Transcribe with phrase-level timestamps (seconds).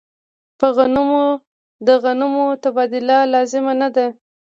[0.59, 1.27] په غنمو
[1.87, 4.07] د غنمو تبادله لازمه نه ده.